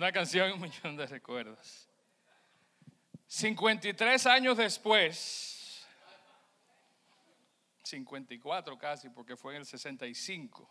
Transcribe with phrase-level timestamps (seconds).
[0.00, 1.86] Una canción y un millón de recuerdos.
[3.26, 5.86] 53 años después,
[7.82, 10.66] 54 casi, porque fue en el 65,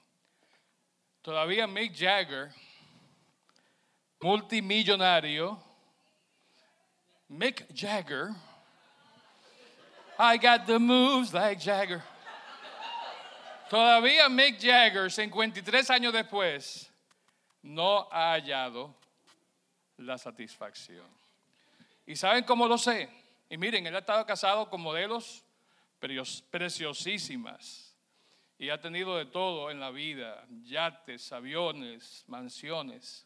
[1.22, 2.50] todavía Mick Jagger,
[4.20, 5.64] multimillonario,
[7.28, 8.32] Mick Jagger,
[10.18, 12.02] I got the moves like Jagger.
[13.70, 16.92] Todavía Mick Jagger, 53 años después,
[17.62, 18.99] no ha hallado
[20.00, 21.06] la satisfacción.
[22.06, 23.10] ¿Y saben cómo lo sé?
[23.50, 25.44] Y miren, él ha estado casado con modelos
[26.50, 27.96] preciosísimas
[28.58, 33.26] y ha tenido de todo en la vida, yates, aviones, mansiones.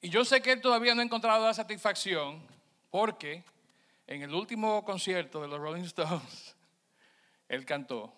[0.00, 2.46] Y yo sé que él todavía no ha encontrado la satisfacción
[2.90, 3.44] porque
[4.06, 6.56] en el último concierto de los Rolling Stones,
[7.48, 8.12] él cantó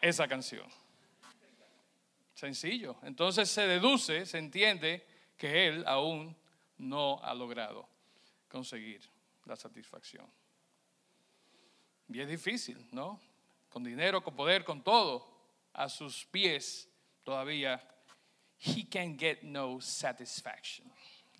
[0.00, 0.81] esa canción.
[2.42, 2.96] Sencillo.
[3.04, 6.36] Entonces se deduce, se entiende que él aún
[6.76, 7.88] no ha logrado
[8.48, 9.00] conseguir
[9.44, 10.26] la satisfacción.
[12.08, 13.20] Y es difícil, ¿no?
[13.68, 15.24] Con dinero, con poder, con todo
[15.72, 16.88] a sus pies,
[17.22, 17.80] todavía
[18.58, 20.92] he can get no satisfaction.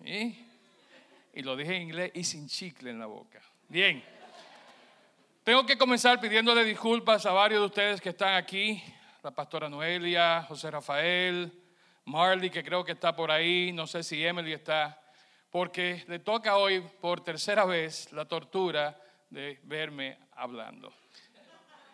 [0.05, 3.41] Y lo dije en inglés y sin chicle en la boca.
[3.67, 4.01] Bien.
[5.43, 8.81] Tengo que comenzar pidiéndole disculpas a varios de ustedes que están aquí,
[9.23, 11.49] la pastora Noelia, José Rafael,
[12.05, 15.01] Marley, que creo que está por ahí, no sé si Emily está,
[15.49, 20.93] porque le toca hoy por tercera vez la tortura de verme hablando.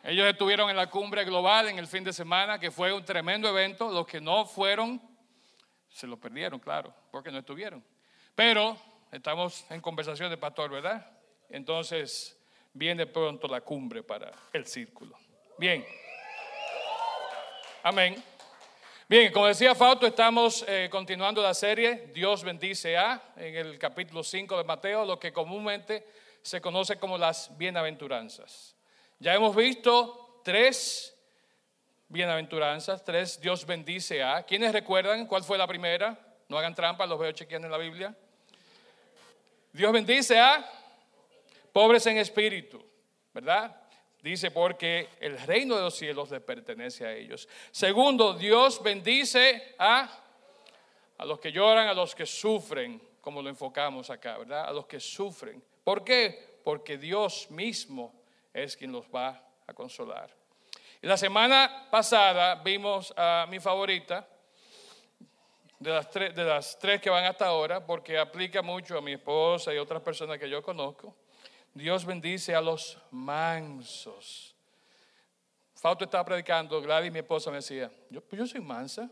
[0.04, 3.48] Ellos estuvieron en la cumbre global en el fin de semana, que fue un tremendo
[3.48, 3.92] evento.
[3.92, 5.00] Los que no fueron,
[5.88, 7.86] se lo perdieron, claro, porque no estuvieron.
[8.34, 8.76] Pero
[9.12, 11.06] estamos en conversación de pastor, ¿verdad?
[11.50, 12.42] Entonces,
[12.74, 15.16] viene pronto la cumbre para el círculo.
[15.60, 15.86] Bien.
[17.82, 18.22] Amén.
[19.08, 24.22] Bien, como decía Fausto, estamos eh, continuando la serie Dios bendice a, en el capítulo
[24.22, 26.06] 5 de Mateo, lo que comúnmente
[26.42, 28.76] se conoce como las bienaventuranzas.
[29.18, 31.16] Ya hemos visto tres
[32.10, 34.44] bienaventuranzas, tres Dios bendice a.
[34.44, 36.20] ¿Quiénes recuerdan cuál fue la primera?
[36.50, 38.14] No hagan trampa, los veo chequeando en la Biblia.
[39.72, 40.70] Dios bendice a
[41.72, 42.86] pobres en espíritu,
[43.34, 43.79] ¿verdad?
[44.22, 47.48] Dice, porque el reino de los cielos le pertenece a ellos.
[47.72, 50.10] Segundo, Dios bendice a,
[51.18, 54.66] a los que lloran, a los que sufren, como lo enfocamos acá, ¿verdad?
[54.66, 55.64] A los que sufren.
[55.84, 56.60] ¿Por qué?
[56.64, 58.14] Porque Dios mismo
[58.54, 60.30] es quien los va a consolar.
[61.02, 64.28] Y la semana pasada vimos a mi favorita,
[65.80, 69.14] de las, tres, de las tres que van hasta ahora, porque aplica mucho a mi
[69.14, 71.16] esposa y otras personas que yo conozco.
[71.80, 74.54] Dios bendice a los mansos.
[75.76, 79.10] Fausto estaba predicando, Gladys, mi esposa, me decía, yo, pues yo soy mansa.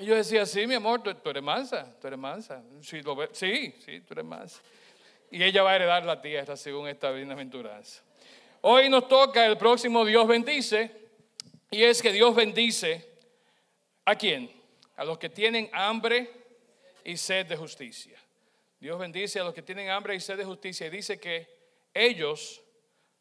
[0.00, 2.60] Y yo decía, sí, mi amor, tú, eres mansa, tú eres mansa.
[2.80, 3.02] Sí,
[3.32, 4.60] sí, sí, tú eres mansa.
[5.30, 8.02] Y ella va a heredar la tierra según esta bienaventuranza.
[8.62, 10.90] Hoy nos toca el próximo Dios bendice,
[11.70, 13.08] y es que Dios bendice
[14.04, 14.50] a quién?
[14.96, 16.28] A los que tienen hambre
[17.04, 18.18] y sed de justicia.
[18.82, 21.46] Dios bendice a los que tienen hambre y sed de justicia y dice que
[21.94, 22.60] ellos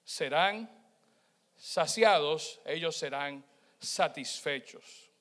[0.03, 0.67] serán
[1.55, 3.45] saciados, ellos serán
[3.77, 5.11] satisfechos.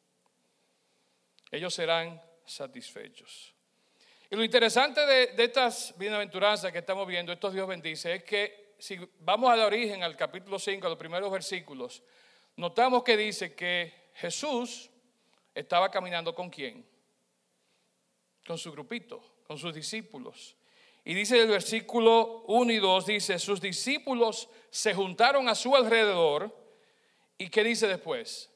[1.50, 3.54] Ellos serán satisfechos.
[4.30, 8.98] Y lo interesante de, estas bienaventuranzas que estamos viendo, estos Dios bendice, es que si
[9.18, 12.02] vamos al origen, al capítulo 5, a los primeros versículos,
[12.56, 14.88] notamos que dice que Jesús
[15.54, 16.88] estaba caminando con quién?
[18.46, 20.54] Con su grupito, con sus discípulos.
[21.04, 26.56] Y dice el versículo 1 y 2, dice, sus discípulos se juntaron a su alrededor.
[27.36, 28.48] ¿Y qué dice después?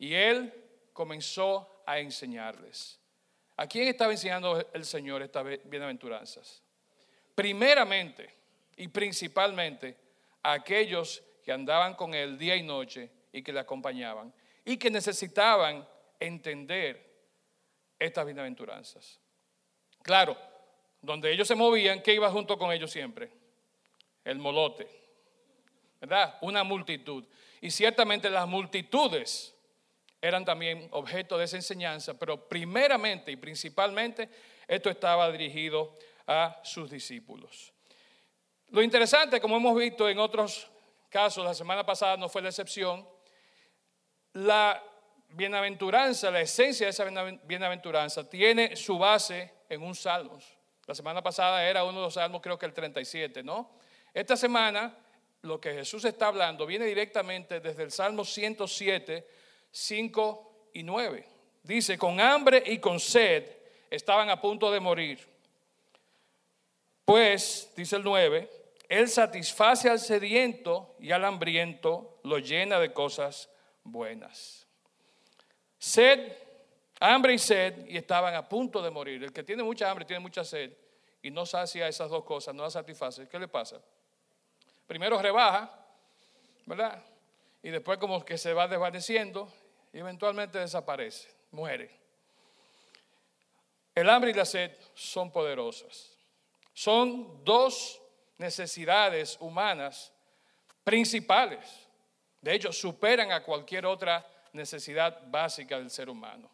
[0.00, 0.52] Y él
[0.92, 2.98] comenzó a enseñarles.
[3.56, 6.60] ¿A quién estaba enseñando el Señor estas bienaventuranzas?
[7.36, 8.28] Primeramente
[8.76, 9.96] y principalmente
[10.42, 14.34] a aquellos que andaban con él día y noche y que le acompañaban
[14.64, 15.88] y que necesitaban
[16.18, 17.14] entender
[17.96, 19.20] estas bienaventuranzas.
[20.06, 20.36] Claro,
[21.02, 23.28] donde ellos se movían, ¿qué iba junto con ellos siempre?
[24.24, 24.88] El molote,
[26.00, 26.38] ¿verdad?
[26.42, 27.24] Una multitud.
[27.60, 29.52] Y ciertamente las multitudes
[30.20, 34.30] eran también objeto de esa enseñanza, pero primeramente y principalmente
[34.68, 35.92] esto estaba dirigido
[36.24, 37.72] a sus discípulos.
[38.68, 40.70] Lo interesante, como hemos visto en otros
[41.10, 43.04] casos, la semana pasada no fue la excepción,
[44.34, 44.80] la
[45.30, 47.04] bienaventuranza, la esencia de esa
[47.42, 50.38] bienaventuranza tiene su base en un salmo.
[50.86, 53.70] La semana pasada era uno de los salmos, creo que el 37, ¿no?
[54.14, 54.96] Esta semana
[55.42, 59.26] lo que Jesús está hablando viene directamente desde el Salmo 107,
[59.70, 61.28] 5 y 9.
[61.62, 63.44] Dice, con hambre y con sed
[63.90, 65.26] estaban a punto de morir.
[67.04, 68.50] Pues, dice el 9,
[68.88, 73.48] Él satisface al sediento y al hambriento, lo llena de cosas
[73.84, 74.66] buenas.
[75.78, 76.32] Sed,
[77.00, 79.22] hambre y sed, y estaban a punto de morir.
[79.22, 80.72] El que tiene mucha hambre, tiene mucha sed,
[81.22, 83.80] y no sacia esas dos cosas, no las satisface, ¿qué le pasa?
[84.86, 85.70] Primero rebaja,
[86.64, 87.02] ¿verdad?
[87.62, 89.52] Y después como que se va desvaneciendo
[89.92, 91.90] y eventualmente desaparece, muere.
[93.94, 96.16] El hambre y la sed son poderosas.
[96.74, 98.00] Son dos
[98.38, 100.12] necesidades humanas
[100.84, 101.88] principales.
[102.40, 106.50] De hecho, superan a cualquier otra necesidad básica del ser humano.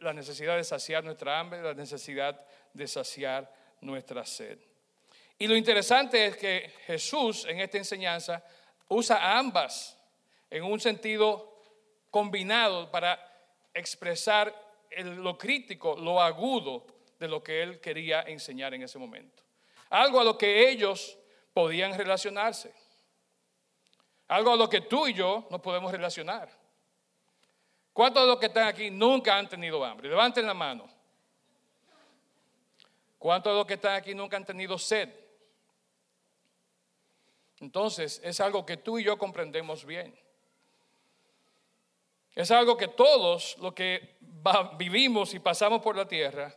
[0.00, 2.40] La necesidad de saciar nuestra hambre, la necesidad
[2.72, 4.58] de saciar nuestra sed.
[5.38, 8.42] Y lo interesante es que Jesús en esta enseñanza
[8.88, 9.98] usa ambas
[10.50, 11.60] en un sentido
[12.10, 13.20] combinado para
[13.74, 14.54] expresar
[15.02, 16.86] lo crítico, lo agudo
[17.18, 19.42] de lo que él quería enseñar en ese momento.
[19.90, 21.18] Algo a lo que ellos
[21.52, 22.72] podían relacionarse.
[24.28, 26.48] Algo a lo que tú y yo no podemos relacionar.
[27.96, 30.10] ¿Cuántos de los que están aquí nunca han tenido hambre?
[30.10, 30.86] Levanten la mano.
[33.18, 35.08] ¿Cuántos de los que están aquí nunca han tenido sed?
[37.58, 40.14] Entonces, es algo que tú y yo comprendemos bien.
[42.34, 44.18] Es algo que todos los que
[44.76, 46.54] vivimos y pasamos por la tierra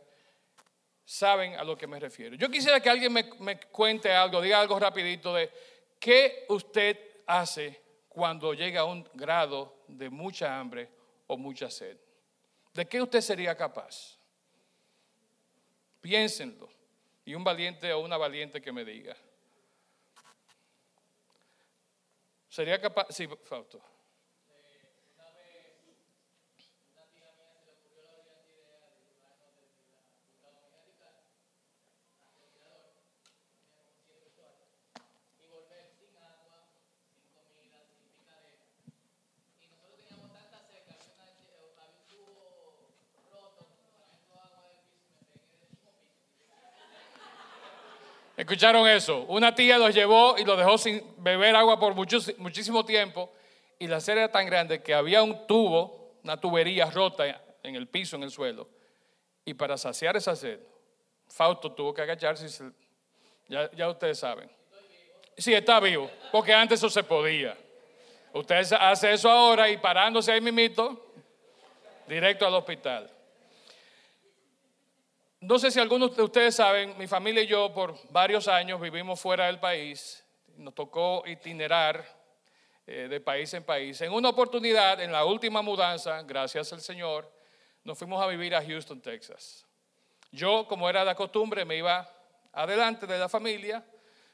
[1.06, 2.36] saben a lo que me refiero.
[2.36, 5.50] Yo quisiera que alguien me, cuente algo, diga algo rapidito de
[5.98, 10.99] qué usted hace cuando llega a un grado de mucha hambre
[11.30, 11.96] o mucha sed.
[12.74, 14.18] ¿De qué usted sería capaz?
[16.00, 16.68] Piénsenlo.
[17.24, 19.16] Y un valiente o una valiente que me diga.
[22.48, 23.80] Sería capaz, sí, Fausto.
[48.40, 49.26] ¿Escucharon eso?
[49.28, 53.30] Una tía los llevó y los dejó sin beber agua por muchísimo tiempo
[53.78, 57.86] y la sed era tan grande que había un tubo, una tubería rota en el
[57.86, 58.66] piso, en el suelo.
[59.44, 60.58] Y para saciar esa sed,
[61.28, 62.72] Fausto tuvo que agacharse.
[63.46, 64.50] ya, ya ustedes saben.
[65.36, 67.54] Sí, está vivo, porque antes eso se podía.
[68.32, 71.12] Usted hace eso ahora y parándose ahí mimito,
[72.06, 73.10] directo al hospital.
[75.42, 79.18] No sé si algunos de ustedes saben, mi familia y yo por varios años vivimos
[79.18, 80.22] fuera del país.
[80.58, 82.04] Nos tocó itinerar
[82.86, 83.98] eh, de país en país.
[84.02, 87.32] En una oportunidad, en la última mudanza, gracias al Señor,
[87.84, 89.64] nos fuimos a vivir a Houston, Texas.
[90.30, 92.06] Yo, como era de costumbre, me iba
[92.52, 93.82] adelante de la familia.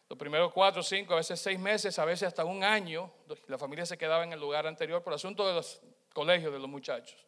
[0.09, 3.13] Los primeros cuatro, cinco, a veces seis meses, a veces hasta un año.
[3.47, 5.81] La familia se quedaba en el lugar anterior por asunto de los
[6.13, 7.25] colegios de los muchachos.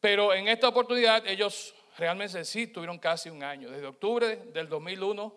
[0.00, 5.32] Pero en esta oportunidad ellos realmente sí tuvieron casi un año, desde octubre del 2001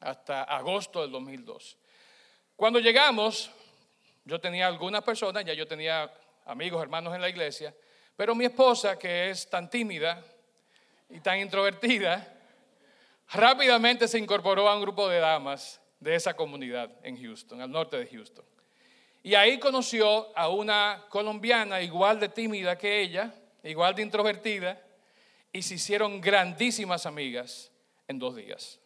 [0.00, 1.76] hasta agosto del 2002.
[2.56, 3.50] Cuando llegamos,
[4.24, 6.10] yo tenía algunas personas, ya yo tenía
[6.46, 7.74] amigos, hermanos en la iglesia,
[8.16, 10.24] pero mi esposa, que es tan tímida
[11.10, 12.40] y tan introvertida,
[13.30, 17.98] rápidamente se incorporó a un grupo de damas de esa comunidad en Houston, al norte
[17.98, 18.44] de Houston.
[19.22, 23.32] Y ahí conoció a una colombiana igual de tímida que ella,
[23.62, 24.80] igual de introvertida,
[25.52, 27.70] y se hicieron grandísimas amigas
[28.08, 28.78] en dos días.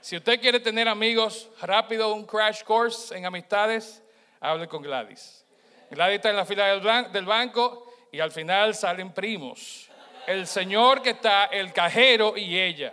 [0.00, 4.02] Si usted quiere tener amigos rápido, un crash course en amistades,
[4.40, 5.44] hable con Gladys.
[5.90, 6.66] Gladys está en la fila
[7.08, 9.88] del banco y al final salen primos.
[10.26, 12.92] El señor que está, el cajero y ella.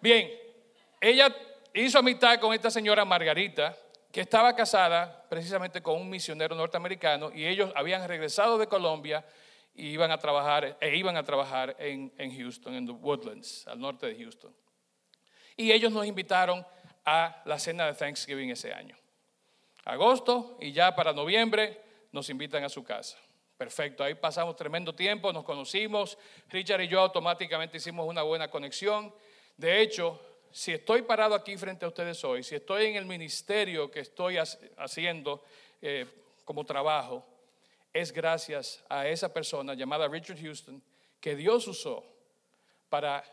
[0.00, 0.30] Bien,
[0.98, 1.34] ella
[1.74, 3.76] hizo amistad con esta señora Margarita,
[4.10, 9.24] que estaba casada precisamente con un misionero norteamericano y ellos habían regresado de Colombia
[9.74, 13.80] y iban a trabajar, e iban a trabajar en, en Houston, en The Woodlands, al
[13.80, 14.54] norte de Houston.
[15.56, 16.64] Y ellos nos invitaron
[17.04, 18.96] a la cena de Thanksgiving ese año.
[19.84, 21.80] Agosto y ya para noviembre
[22.12, 23.18] nos invitan a su casa.
[23.56, 26.16] Perfecto, ahí pasamos tremendo tiempo, nos conocimos,
[26.48, 29.12] Richard y yo automáticamente hicimos una buena conexión.
[29.56, 30.18] De hecho,
[30.50, 34.38] si estoy parado aquí frente a ustedes hoy, si estoy en el ministerio que estoy
[34.78, 35.44] haciendo
[35.82, 36.06] eh,
[36.44, 37.26] como trabajo,
[37.92, 40.82] es gracias a esa persona llamada Richard Houston
[41.20, 42.04] que Dios usó
[42.88, 43.24] para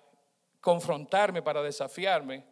[0.61, 2.43] confrontarme, para desafiarme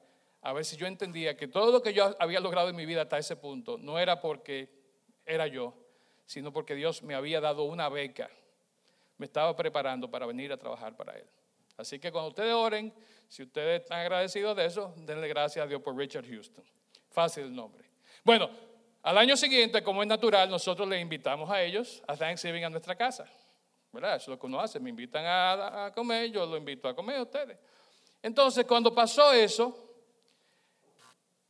[0.42, 3.02] a ver si yo entendía que todo lo que yo había logrado en mi vida
[3.02, 4.70] hasta ese punto no era porque
[5.26, 5.74] era yo,
[6.28, 8.30] sino porque Dios me había dado una beca,
[9.18, 11.26] me estaba preparando para venir a trabajar para Él.
[11.78, 12.94] Así que cuando ustedes oren,
[13.28, 16.64] si ustedes están agradecidos de eso, denle gracias a Dios por Richard Houston.
[17.10, 17.84] Fácil el nombre.
[18.24, 18.50] Bueno,
[19.06, 22.96] al año siguiente, como es natural, nosotros les invitamos a ellos a Thanksgiving a nuestra
[22.96, 23.30] casa.
[23.92, 24.16] ¿Verdad?
[24.16, 24.80] Eso es lo que uno hace.
[24.80, 27.56] Me invitan a, a comer, yo lo invito a comer a ustedes.
[28.24, 29.80] Entonces, cuando pasó eso,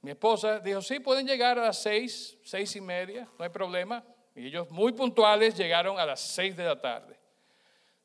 [0.01, 4.03] mi esposa dijo, sí, pueden llegar a las seis, seis y media, no hay problema.
[4.35, 7.17] Y ellos muy puntuales llegaron a las seis de la tarde.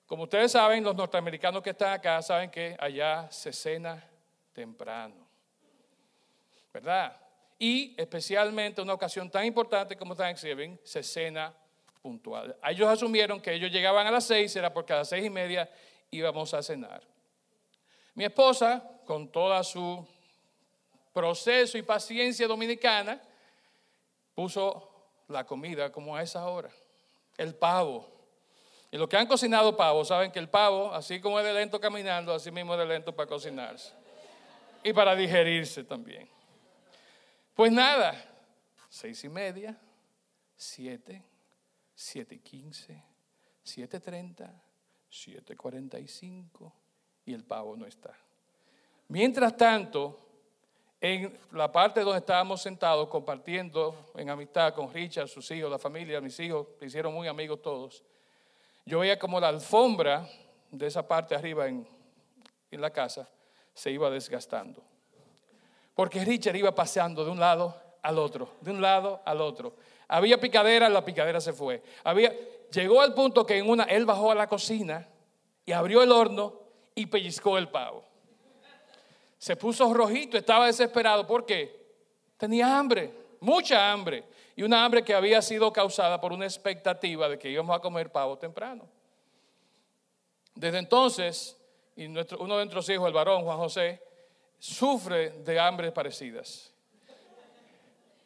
[0.07, 4.09] Como ustedes saben, los norteamericanos que están acá saben que allá se cena
[4.53, 5.27] temprano.
[6.73, 7.21] ¿Verdad?
[7.61, 11.55] Y especialmente una ocasión tan importante como Thanksgiving, se cena
[12.03, 12.57] puntual.
[12.65, 15.71] Ellos asumieron que ellos llegaban a las seis, era porque a las seis y media
[16.11, 17.03] íbamos a cenar.
[18.15, 20.05] Mi esposa, con toda su
[21.13, 23.21] proceso y paciencia dominicana,
[24.35, 24.91] puso
[25.29, 26.71] la comida como a esa hora.
[27.37, 28.09] El pavo,
[28.91, 31.81] y los que han cocinado pavo saben que el pavo, así como es de lento
[31.81, 33.93] caminando, así mismo es de lento para cocinarse.
[34.83, 36.29] Y para digerirse también.
[37.61, 38.15] Pues nada,
[38.89, 39.79] seis y media,
[40.57, 41.23] siete,
[41.95, 43.05] siete y quince,
[43.63, 44.51] siete treinta,
[45.11, 46.73] siete cuarenta y cinco,
[47.27, 48.17] y el pavo no está.
[49.09, 50.27] Mientras tanto,
[51.03, 56.19] en la parte donde estábamos sentados compartiendo en amistad con Richard, sus hijos, la familia,
[56.23, 58.03] mis hijos, se hicieron muy amigos todos
[58.87, 60.27] yo veía como la alfombra
[60.71, 61.87] de esa parte arriba en,
[62.71, 63.29] en la casa
[63.75, 64.83] se iba desgastando.
[65.95, 69.75] Porque Richard iba paseando de un lado al otro, de un lado al otro.
[70.09, 71.83] Había picadera, la picadera se fue.
[72.05, 72.35] Había,
[72.73, 75.09] llegó al punto que en una, él bajó a la cocina
[75.65, 76.61] y abrió el horno
[76.95, 78.05] y pellizcó el pavo.
[79.39, 81.27] Se puso rojito, estaba desesperado.
[81.27, 81.81] ¿Por qué?
[82.37, 84.25] Tenía hambre, mucha hambre
[84.57, 88.11] y una hambre que había sido causada por una expectativa de que íbamos a comer
[88.11, 88.89] pavo temprano.
[90.55, 91.57] Desde entonces,
[91.97, 94.03] y uno de nuestros hijos, el varón Juan José,
[94.61, 96.73] sufre de hambres parecidas.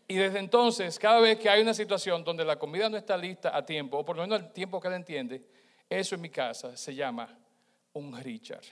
[0.07, 3.57] Y desde entonces, cada vez que hay una situación donde la comida no está lista
[3.57, 5.43] a tiempo, o por lo menos el tiempo que él entiende,
[5.89, 7.27] eso en mi casa se llama
[7.95, 8.65] un Richard.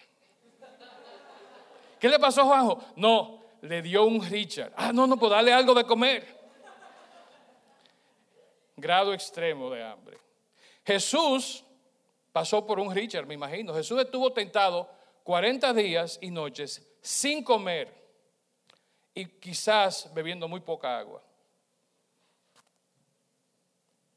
[1.99, 2.85] ¿Qué le pasó a Juanjo?
[2.97, 4.73] No, le dio un Richard.
[4.76, 6.42] Ah, no, no, pues darle algo de comer
[8.76, 10.19] grado extremo de hambre.
[10.85, 11.64] Jesús
[12.33, 13.73] pasó por un Richard, me imagino.
[13.73, 14.90] Jesús estuvo tentado
[15.25, 17.93] 40 días y noches sin comer
[19.14, 21.23] y quizás bebiendo muy poca agua.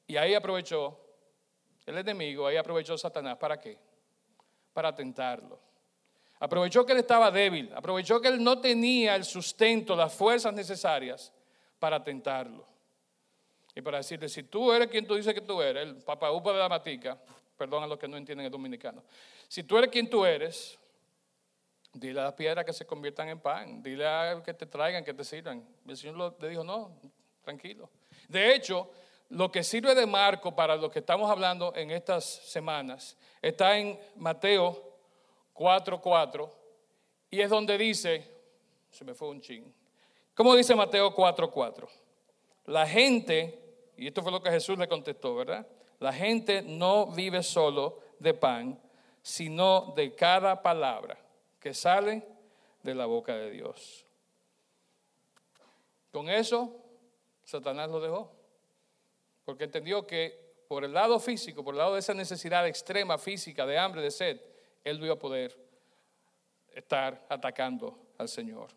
[0.08, 1.00] Y ahí aprovechó
[1.86, 3.38] el enemigo, ahí aprovechó Satanás.
[3.38, 3.78] ¿Para qué?
[4.74, 5.60] Para tentarlo.
[6.40, 11.32] Aprovechó que él estaba débil, aprovechó que él no tenía el sustento, las fuerzas necesarias
[11.80, 12.66] para tentarlo.
[13.74, 16.60] Y para decirle, si tú eres quien tú dices que tú eres, el papaupa de
[16.60, 17.18] la matica,
[17.58, 19.04] perdón a los que no entienden el dominicano,
[19.48, 20.78] si tú eres quien tú eres,
[21.96, 25.14] dile a las piedras que se conviertan en pan, dile a que te traigan, que
[25.14, 25.66] te sirvan.
[25.88, 26.92] El Señor le dijo, no,
[27.42, 27.90] tranquilo.
[28.28, 28.92] De hecho,
[29.30, 34.00] lo que sirve de marco para lo que estamos hablando en estas semanas está en
[34.16, 34.98] Mateo
[35.54, 36.50] 4.4
[37.32, 38.30] y es donde dice,
[38.90, 39.74] se me fue un ching,
[40.34, 41.88] ¿cómo dice Mateo 4.4?
[42.66, 43.62] La gente
[43.98, 45.66] y esto fue lo que Jesús le contestó, ¿verdad?
[46.00, 48.78] La gente no vive solo de pan,
[49.22, 51.25] sino de cada palabra
[51.66, 52.22] que sale
[52.84, 54.06] de la boca de Dios.
[56.12, 56.80] Con eso,
[57.44, 58.32] Satanás lo dejó,
[59.46, 63.66] porque entendió que por el lado físico, por el lado de esa necesidad extrema física,
[63.66, 64.40] de hambre, de sed,
[64.84, 65.58] él no iba a poder
[66.72, 68.68] estar atacando al Señor.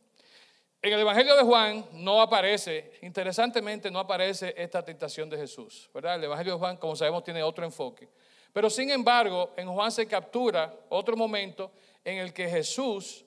[0.80, 6.14] En el Evangelio de Juan no aparece, interesantemente no aparece esta tentación de Jesús, ¿verdad?
[6.14, 8.08] El Evangelio de Juan, como sabemos, tiene otro enfoque.
[8.50, 11.70] Pero sin embargo, en Juan se captura otro momento
[12.10, 13.24] en el que Jesús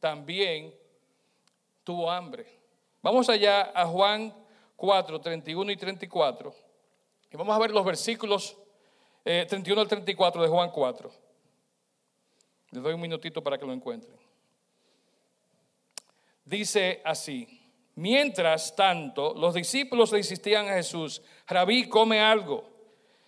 [0.00, 0.74] también
[1.82, 2.46] tuvo hambre.
[3.02, 4.34] Vamos allá a Juan
[4.76, 6.54] 4, 31 y 34.
[7.30, 8.56] Y vamos a ver los versículos
[9.22, 11.12] 31 eh, al 34 de Juan 4.
[12.70, 14.24] Les doy un minutito para que lo encuentren
[16.44, 17.60] dice así,
[17.94, 22.70] mientras tanto los discípulos le insistían a Jesús, Rabí, come algo.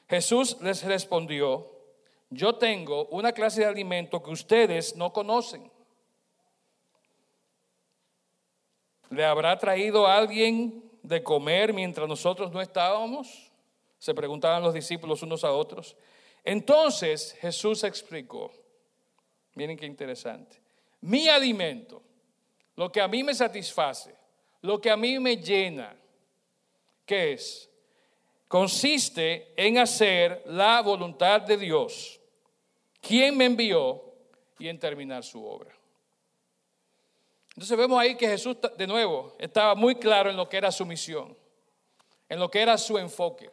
[0.09, 1.76] Jesús les respondió,
[2.31, 5.71] yo tengo una clase de alimento que ustedes no conocen.
[9.11, 13.53] ¿Le habrá traído alguien de comer mientras nosotros no estábamos?
[13.99, 15.97] Se preguntaban los discípulos unos a otros.
[16.45, 18.53] Entonces Jesús explicó,
[19.55, 20.61] miren qué interesante,
[21.01, 22.03] mi alimento
[22.77, 24.15] lo que a mí me satisface,
[24.61, 25.97] lo que a mí me llena,
[27.05, 27.71] ¿qué es?
[28.47, 32.16] Consiste en hacer la voluntad de Dios,
[33.07, 34.03] quien me envió,
[34.59, 35.71] y en terminar su obra.
[37.51, 40.85] Entonces vemos ahí que Jesús, de nuevo, estaba muy claro en lo que era su
[40.85, 41.37] misión,
[42.29, 43.51] en lo que era su enfoque.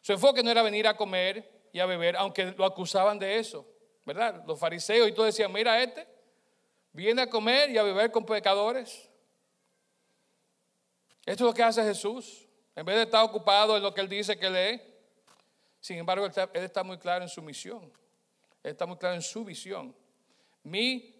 [0.00, 3.66] Su enfoque no era venir a comer y a beber, aunque lo acusaban de eso,
[4.04, 4.42] ¿verdad?
[4.46, 6.06] Los fariseos y todos decían, mira este,
[6.92, 9.10] viene a comer y a beber con pecadores.
[11.24, 12.46] Esto es lo que hace Jesús.
[12.74, 14.80] En vez de estar ocupado en lo que él dice que lee,
[15.80, 17.92] sin embargo, él está, muy claro en su misión.
[18.70, 19.94] Está muy claro en su visión.
[20.64, 21.14] Mi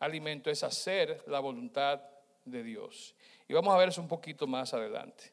[0.00, 2.00] alimento es hacer la voluntad
[2.46, 3.14] de Dios.
[3.46, 5.32] Y vamos a ver eso un poquito más adelante.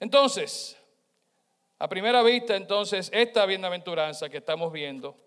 [0.00, 0.74] Entonces,
[1.78, 5.18] a primera vista, entonces, esta bienaventuranza que estamos viendo,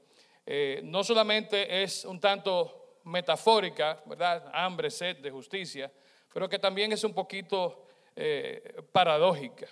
[0.43, 4.49] eh, no solamente es un tanto metafórica, ¿verdad?
[4.51, 5.91] Hambre, sed de justicia,
[6.33, 7.85] pero que también es un poquito
[8.15, 9.67] eh, paradójica,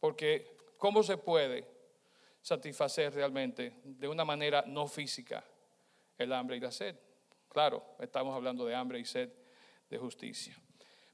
[0.00, 1.75] porque ¿cómo se puede
[2.46, 5.42] satisfacer realmente de una manera no física
[6.16, 6.94] el hambre y la sed?
[7.48, 9.28] Claro, estamos hablando de hambre y sed
[9.90, 10.56] de justicia.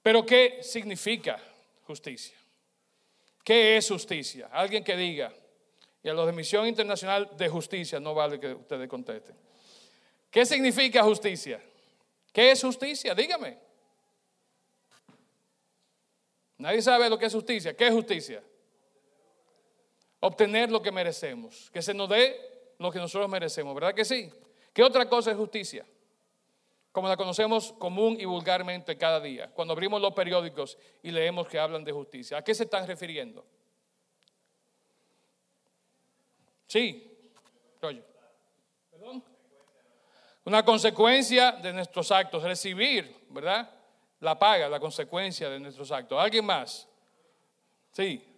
[0.03, 1.41] Pero ¿qué significa
[1.87, 2.37] justicia?
[3.43, 4.51] ¿Qué es justicia?
[4.53, 5.33] Alguien que diga,
[6.03, 9.35] y a los de Misión Internacional de Justicia, no vale que ustedes contesten.
[10.31, 11.63] ¿Qué significa justicia?
[12.31, 13.15] ¿Qué es justicia?
[13.15, 13.57] Dígame.
[16.59, 17.75] Nadie sabe lo que es justicia.
[17.75, 18.43] ¿Qué es justicia?
[20.25, 21.69] Obtener lo que merecemos.
[21.73, 23.75] Que se nos dé lo que nosotros merecemos.
[23.75, 24.33] ¿Verdad que sí?
[24.73, 25.85] ¿Qué otra cosa es justicia?
[26.93, 29.51] Como la conocemos común y vulgarmente cada día.
[29.51, 32.39] Cuando abrimos los periódicos y leemos que hablan de justicia.
[32.39, 33.45] ¿A qué se están refiriendo?
[36.69, 37.19] Sí.
[38.93, 39.25] ¿Perdón?
[40.45, 43.69] Una consecuencia de nuestros actos, recibir, ¿verdad?
[44.21, 46.21] La paga, la consecuencia de nuestros actos.
[46.21, 46.89] ¿Alguien más?
[47.91, 48.32] Sí.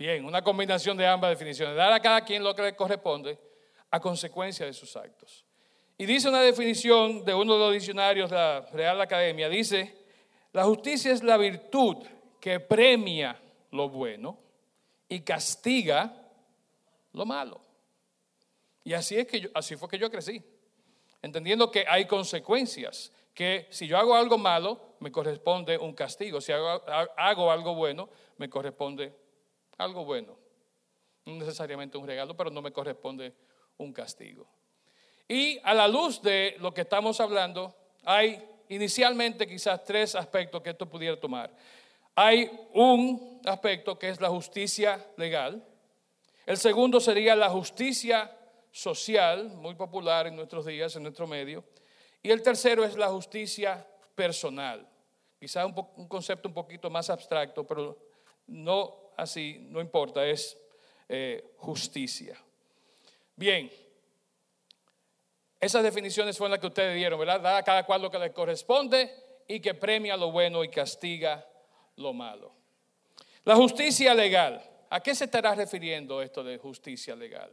[0.00, 1.76] Bien, una combinación de ambas definiciones.
[1.76, 3.38] Dar a cada quien lo que le corresponde
[3.90, 5.44] a consecuencia de sus actos.
[5.98, 9.94] Y dice una definición de uno de los diccionarios de la Real Academia, dice,
[10.54, 11.98] la justicia es la virtud
[12.40, 13.38] que premia
[13.72, 14.38] lo bueno
[15.06, 16.16] y castiga
[17.12, 17.60] lo malo.
[18.82, 20.42] Y así es que así fue que yo crecí,
[21.20, 26.52] entendiendo que hay consecuencias, que si yo hago algo malo, me corresponde un castigo, si
[26.52, 28.08] hago, hago algo bueno,
[28.38, 29.12] me corresponde
[29.80, 30.36] algo bueno.
[31.24, 33.34] No necesariamente un regalo, pero no me corresponde
[33.78, 34.46] un castigo.
[35.28, 40.70] Y a la luz de lo que estamos hablando, hay inicialmente quizás tres aspectos que
[40.70, 41.54] esto pudiera tomar.
[42.14, 45.64] Hay un aspecto que es la justicia legal.
[46.46, 48.36] El segundo sería la justicia
[48.72, 51.64] social, muy popular en nuestros días, en nuestro medio.
[52.22, 54.86] Y el tercero es la justicia personal.
[55.38, 57.96] Quizás un, un concepto un poquito más abstracto, pero
[58.46, 60.56] no así, no importa, es
[61.08, 62.36] eh, justicia.
[63.36, 63.70] Bien,
[65.58, 67.40] esas definiciones fueron las que ustedes dieron, ¿verdad?
[67.40, 69.14] Da a cada cual lo que le corresponde
[69.46, 71.46] y que premia lo bueno y castiga
[71.96, 72.52] lo malo.
[73.44, 74.62] La justicia legal.
[74.88, 77.52] ¿A qué se estará refiriendo esto de justicia legal?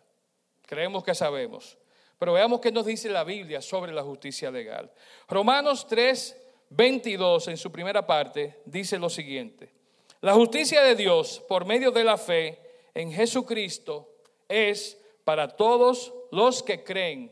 [0.66, 1.78] Creemos que sabemos.
[2.18, 4.92] Pero veamos qué nos dice la Biblia sobre la justicia legal.
[5.28, 6.36] Romanos 3,
[6.70, 9.77] 22 en su primera parte dice lo siguiente.
[10.22, 12.60] La justicia de Dios por medio de la fe
[12.96, 14.16] en Jesucristo
[14.48, 17.32] es para todos los que creen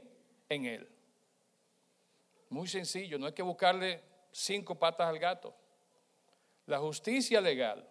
[0.49, 0.87] en Él.
[2.49, 5.55] Muy sencillo, no hay que buscarle cinco patas al gato.
[6.67, 7.87] La justicia legal,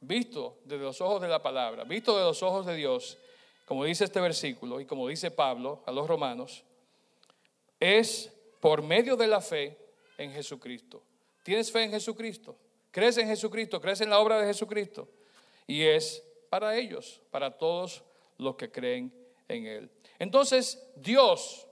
[0.00, 3.18] visto desde los ojos de la palabra, visto de los ojos de Dios,
[3.66, 6.64] como dice este versículo y como dice Pablo a los romanos,
[7.78, 9.76] es por medio de la fe
[10.16, 11.02] en Jesucristo.
[11.42, 12.56] ¿Tienes fe en Jesucristo?
[12.98, 13.80] ¿Crees en Jesucristo?
[13.80, 15.08] ¿Crees en la obra de Jesucristo?
[15.68, 18.02] Y es para ellos, para todos
[18.38, 19.14] los que creen
[19.46, 19.90] en Él.
[20.18, 21.68] Entonces, Dios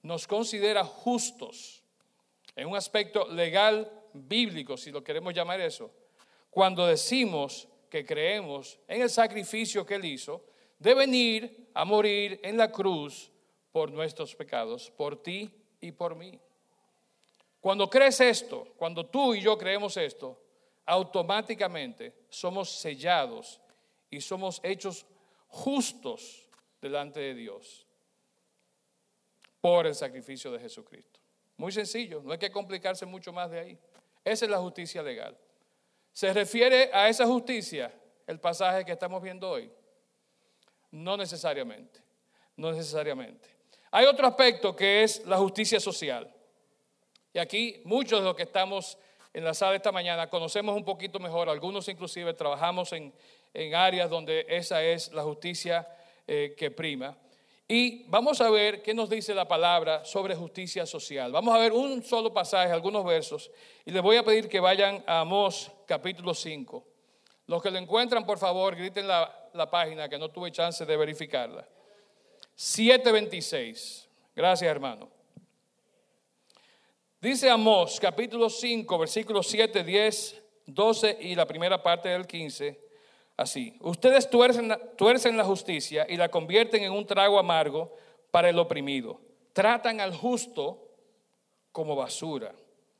[0.00, 1.82] nos considera justos
[2.56, 5.90] en un aspecto legal bíblico, si lo queremos llamar eso,
[6.48, 10.46] cuando decimos que creemos en el sacrificio que Él hizo
[10.78, 13.30] de venir a morir en la cruz
[13.70, 15.50] por nuestros pecados, por ti
[15.82, 16.40] y por mí.
[17.60, 20.40] Cuando crees esto, cuando tú y yo creemos esto,
[20.86, 23.60] automáticamente somos sellados
[24.10, 25.06] y somos hechos
[25.48, 26.48] justos
[26.80, 27.86] delante de Dios
[29.60, 31.20] por el sacrificio de Jesucristo.
[31.56, 33.78] Muy sencillo, no hay que complicarse mucho más de ahí.
[34.24, 35.36] Esa es la justicia legal.
[36.12, 37.92] ¿Se refiere a esa justicia
[38.26, 39.70] el pasaje que estamos viendo hoy?
[40.90, 42.00] No necesariamente.
[42.56, 43.48] no necesariamente.
[43.90, 46.32] Hay otro aspecto que es la justicia social.
[47.32, 48.96] Y aquí muchos de los que estamos
[49.34, 53.12] en la sala esta mañana conocemos un poquito mejor, algunos inclusive trabajamos en,
[53.74, 55.86] áreas donde esa es la justicia
[56.26, 57.16] eh, que prima.
[57.66, 61.32] Y vamos a ver qué nos dice la palabra sobre justicia social.
[61.32, 63.50] Vamos a ver un solo pasaje, algunos versos,
[63.84, 66.84] y les voy a pedir que vayan a Amós capítulo 5.
[67.46, 70.96] Los que lo encuentran, por favor, griten la, la página que no tuve chance de
[70.96, 71.66] verificarla.
[72.56, 74.06] 7.26.
[74.36, 75.13] Gracias, hermano.
[77.24, 82.78] Dice Amós, capítulo 5, versículos 7, 10, 12 y la primera parte del 15,
[83.38, 83.74] así.
[83.80, 87.96] Ustedes tuercen, tuercen la justicia y la convierten en un trago amargo
[88.30, 89.22] para el oprimido.
[89.54, 90.86] Tratan al justo
[91.72, 92.54] como basura.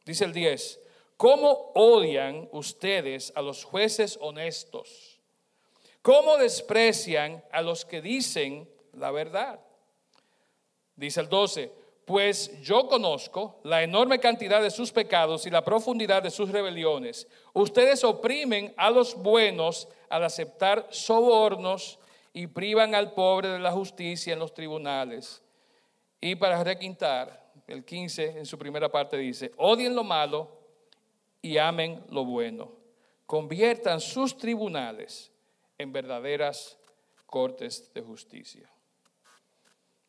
[0.06, 0.80] Dice el 10,
[1.18, 5.20] ¿cómo odian ustedes a los jueces honestos?
[6.00, 9.60] ¿Cómo desprecian a los que dicen la verdad?
[10.96, 16.22] Dice el 12, pues yo conozco la enorme cantidad de sus pecados y la profundidad
[16.22, 17.26] de sus rebeliones.
[17.52, 21.98] Ustedes oprimen a los buenos al aceptar sobornos
[22.32, 25.42] y privan al pobre de la justicia en los tribunales.
[26.20, 30.50] Y para requintar, el 15 en su primera parte dice, odien lo malo
[31.40, 32.72] y amen lo bueno.
[33.26, 35.32] Conviertan sus tribunales
[35.78, 36.78] en verdaderas
[37.26, 38.73] cortes de justicia.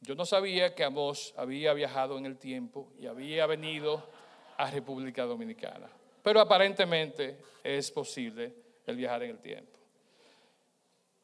[0.05, 4.07] Yo no sabía que Amós había viajado en el tiempo y había venido
[4.55, 5.89] a República Dominicana.
[6.21, 8.53] Pero aparentemente es posible
[8.85, 9.79] el viajar en el tiempo.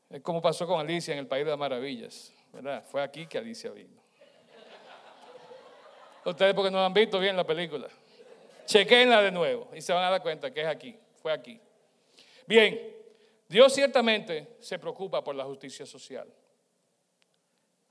[0.10, 2.84] Es como pasó con Alicia en el País de las Maravillas, ¿verdad?
[2.84, 4.02] Fue aquí que Alicia vino.
[6.26, 7.88] Ustedes porque no han visto bien la película.
[8.66, 11.60] Chequenla de nuevo y se van a dar cuenta que es aquí, fue aquí.
[12.48, 12.80] Bien,
[13.48, 16.28] Dios ciertamente se preocupa por la justicia social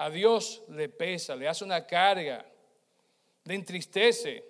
[0.00, 2.42] a Dios le pesa, le hace una carga,
[3.44, 4.42] le entristece,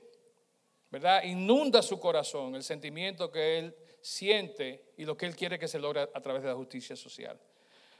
[0.88, 1.24] ¿verdad?
[1.24, 5.80] Inunda su corazón el sentimiento que Él siente y lo que Él quiere que se
[5.80, 7.36] logre a través de la justicia social.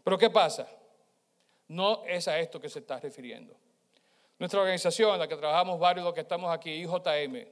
[0.05, 0.69] Pero ¿qué pasa?
[1.67, 3.57] No es a esto que se está refiriendo.
[4.39, 7.49] Nuestra organización, en la que trabajamos varios los que estamos aquí, IJM,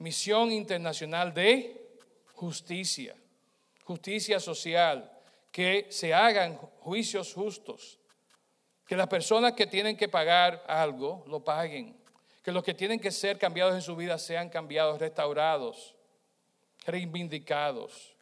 [0.00, 1.96] Misión Internacional de
[2.34, 3.16] Justicia,
[3.84, 5.10] justicia social,
[5.50, 7.98] que se hagan juicios justos,
[8.88, 11.94] que las personas que tienen que pagar algo lo paguen.
[12.42, 15.94] Que los que tienen que ser cambiados en su vida sean cambiados, restaurados,
[16.86, 18.16] reivindicados.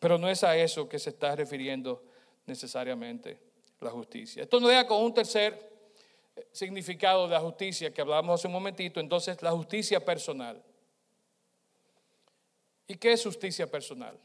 [0.00, 2.02] Pero no es a eso que se está refiriendo
[2.44, 3.38] necesariamente
[3.78, 4.42] la justicia.
[4.42, 5.70] Esto nos deja con un tercer
[6.34, 10.60] eh, significado de la justicia que hablábamos hace un momentito, entonces la justicia personal.
[12.88, 14.18] ¿Y qué es justicia personal?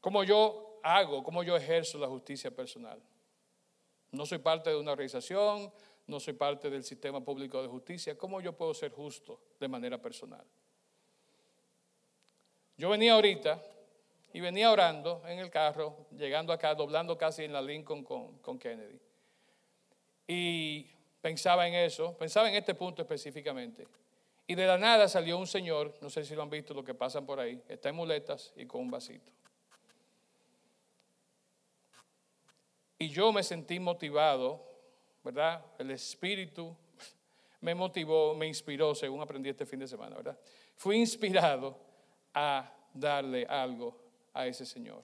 [0.00, 3.02] Como yo hago, cómo yo ejerzo la justicia personal.
[4.12, 5.72] No soy parte de una organización,
[6.06, 8.16] no soy parte del sistema público de justicia.
[8.16, 10.44] ¿Cómo yo puedo ser justo de manera personal?
[12.76, 13.60] Yo venía ahorita
[14.32, 19.00] y venía orando en el carro, llegando acá, doblando casi en la Lincoln con, Kennedy.
[20.28, 20.86] Y
[21.20, 23.88] pensaba en eso, pensaba en este punto específicamente.
[24.46, 26.94] Y de la nada salió un señor, no sé si lo han visto, lo que
[26.94, 29.32] pasan por ahí, está en muletas y con un vasito.
[32.98, 34.64] Y yo me sentí motivado,
[35.22, 35.64] ¿verdad?
[35.78, 36.74] El Espíritu
[37.60, 40.38] me motivó, me inspiró, según aprendí este fin de semana, ¿verdad?
[40.76, 41.76] Fui inspirado
[42.32, 43.98] a darle algo
[44.32, 45.02] a ese Señor.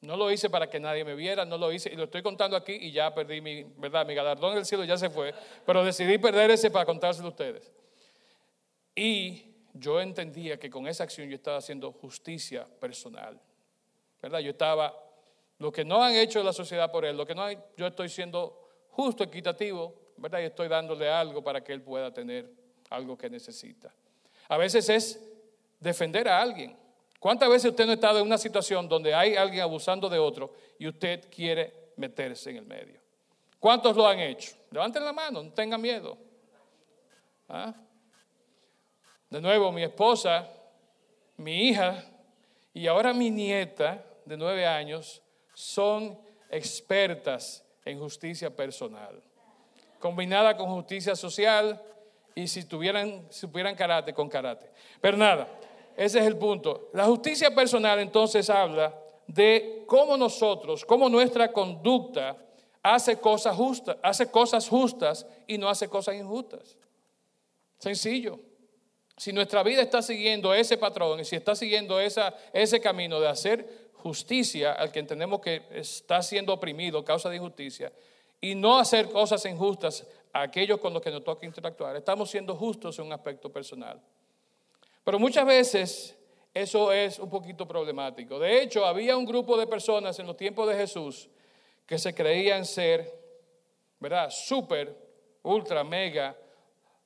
[0.00, 2.56] No lo hice para que nadie me viera, no lo hice, y lo estoy contando
[2.56, 4.06] aquí y ya perdí mi, ¿verdad?
[4.06, 7.72] Mi galardón del cielo ya se fue, pero decidí perder ese para contárselo a ustedes.
[8.94, 13.40] Y yo entendía que con esa acción yo estaba haciendo justicia personal,
[14.22, 14.40] ¿verdad?
[14.40, 14.94] Yo estaba
[15.58, 18.08] lo que no han hecho la sociedad por él, lo que no hay, yo estoy
[18.08, 20.40] siendo justo, equitativo, ¿verdad?
[20.40, 22.50] Y estoy dándole algo para que él pueda tener
[22.90, 23.92] algo que necesita.
[24.48, 25.20] A veces es
[25.80, 26.76] defender a alguien.
[27.18, 30.52] ¿Cuántas veces usted no ha estado en una situación donde hay alguien abusando de otro
[30.78, 33.00] y usted quiere meterse en el medio?
[33.58, 34.54] ¿Cuántos lo han hecho?
[34.70, 36.16] Levanten la mano, no tengan miedo.
[37.48, 37.74] ¿Ah?
[39.30, 40.48] De nuevo, mi esposa,
[41.36, 42.04] mi hija
[42.72, 45.22] y ahora mi nieta de nueve años
[45.56, 46.18] son
[46.50, 49.22] expertas en justicia personal,
[49.98, 51.80] combinada con justicia social
[52.34, 54.70] y si tuvieran, si karate, con karate.
[55.00, 55.48] Pero nada,
[55.96, 56.90] ese es el punto.
[56.92, 58.94] La justicia personal entonces habla
[59.26, 62.36] de cómo nosotros, cómo nuestra conducta
[62.82, 66.76] hace cosas justas, hace cosas justas y no hace cosas injustas.
[67.78, 68.40] Sencillo.
[69.16, 73.28] Si nuestra vida está siguiendo ese patrón y si está siguiendo esa, ese camino de
[73.28, 77.92] hacer justicia al que entendemos que está siendo oprimido, causa de injusticia,
[78.40, 81.96] y no hacer cosas injustas a aquellos con los que nos toca interactuar.
[81.96, 84.00] Estamos siendo justos en un aspecto personal.
[85.02, 86.16] Pero muchas veces
[86.54, 88.38] eso es un poquito problemático.
[88.38, 91.28] De hecho, había un grupo de personas en los tiempos de Jesús
[91.84, 93.12] que se creían ser,
[93.98, 94.30] ¿verdad?
[94.30, 94.96] Súper,
[95.42, 96.36] ultra, mega,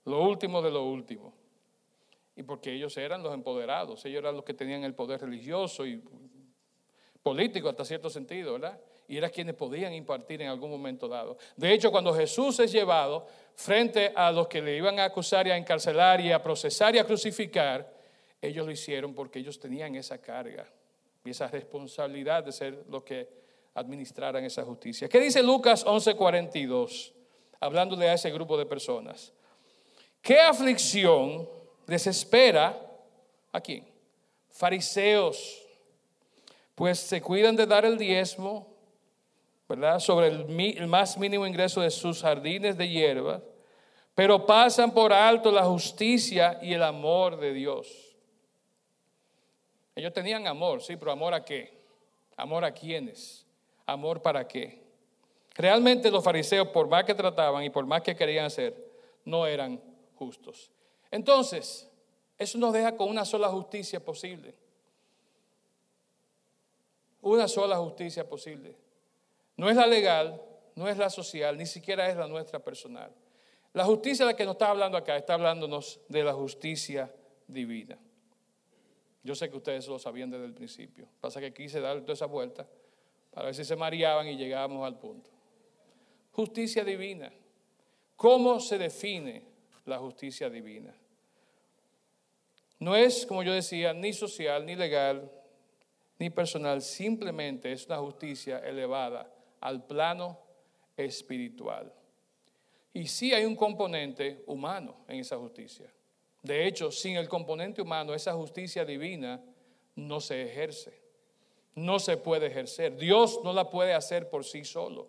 [0.04, 1.32] lo último de lo último.
[2.36, 6.02] Y porque ellos eran los empoderados, ellos eran los que tenían el poder religioso y
[7.22, 8.78] político hasta cierto sentido, ¿verdad?
[9.08, 11.36] Y eran quienes podían impartir en algún momento dado.
[11.56, 15.50] De hecho, cuando Jesús es llevado frente a los que le iban a acusar y
[15.50, 17.92] a encarcelar y a procesar y a crucificar,
[18.40, 20.66] ellos lo hicieron porque ellos tenían esa carga
[21.24, 23.28] y esa responsabilidad de ser los que
[23.74, 25.08] administraran esa justicia.
[25.08, 27.12] ¿Qué dice Lucas 11:42?
[27.60, 29.32] Hablándole a ese grupo de personas.
[30.22, 31.48] ¿Qué aflicción
[31.86, 32.80] desespera
[33.52, 33.86] a quién?
[34.50, 35.59] Fariseos,
[36.80, 38.66] pues se cuidan de dar el diezmo,
[39.68, 39.98] ¿verdad?
[39.98, 43.42] Sobre el, más mínimo ingreso de sus jardines de hierba,
[44.14, 48.16] pero pasan por alto la justicia y el amor de Dios.
[49.94, 51.82] Ellos tenían amor, sí, pero amor a qué?
[52.34, 53.46] Amor a quiénes?
[53.84, 54.82] Amor para qué?
[55.54, 58.74] Realmente los fariseos, por más que trataban y por más que querían hacer,
[59.26, 59.78] no eran
[60.14, 60.70] justos.
[61.10, 61.90] Entonces,
[62.38, 64.54] eso nos deja con una sola justicia posible.
[67.30, 68.74] Una sola justicia posible.
[69.56, 70.42] No es la legal,
[70.74, 73.12] no es la social, ni siquiera es la nuestra personal.
[73.72, 77.08] La justicia de la que nos está hablando acá está hablándonos de la justicia
[77.46, 77.96] divina.
[79.22, 81.06] Yo sé que ustedes lo sabían desde el principio.
[81.20, 82.66] Pasa que quise darle toda esa vuelta
[83.30, 85.30] para ver si se mareaban y llegábamos al punto.
[86.32, 87.32] Justicia divina.
[88.16, 89.44] ¿Cómo se define
[89.84, 90.92] la justicia divina?
[92.80, 95.30] No es, como yo decía, ni social, ni legal,
[96.20, 100.38] ni personal, simplemente es una justicia elevada al plano
[100.94, 101.90] espiritual.
[102.92, 105.90] Y sí hay un componente humano en esa justicia.
[106.42, 109.42] De hecho, sin el componente humano, esa justicia divina
[109.96, 111.00] no se ejerce.
[111.74, 112.98] No se puede ejercer.
[112.98, 115.08] Dios no la puede hacer por sí solo.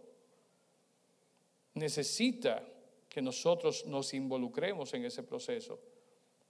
[1.73, 2.63] Necesita
[3.09, 5.77] que nosotros nos involucremos en ese proceso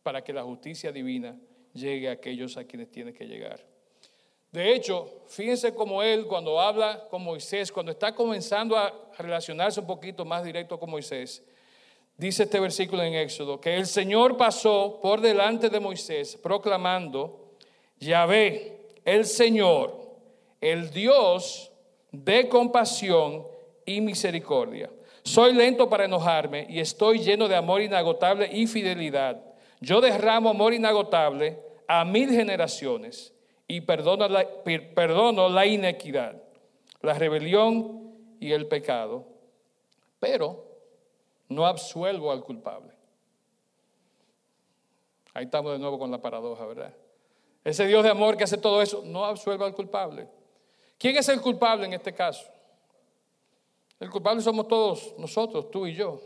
[0.04, 1.36] para que la justicia divina
[1.74, 3.71] llegue a aquellos a quienes tiene que llegar.
[4.52, 9.88] De hecho, fíjense cómo él cuando habla con Moisés, cuando está comenzando a relacionarse un
[9.88, 11.42] poquito más directo con Moisés,
[12.18, 17.54] dice este versículo en Éxodo, que el Señor pasó por delante de Moisés proclamando,
[18.00, 20.18] Yahvé, el Señor,
[20.60, 21.72] el Dios
[22.12, 23.48] de compasión
[23.86, 24.90] y misericordia.
[25.24, 29.42] Soy lento para enojarme y estoy lleno de amor inagotable y fidelidad.
[29.80, 33.34] Yo derramo amor inagotable a mil generaciones
[33.72, 36.36] y perdono la, inequidad,
[37.02, 39.26] la rebelión y el pecado.
[40.20, 40.66] Pero
[41.48, 42.92] no absuelvo al culpable.
[45.34, 46.94] Ahí estamos de nuevo con la paradoja, ¿verdad?
[47.64, 50.28] Ese Dios de amor que hace todo eso, no absuelve al culpable.
[50.98, 52.46] ¿Quién es el culpable en este caso?
[54.02, 56.20] El culpable somos todos nosotros, tú y yo.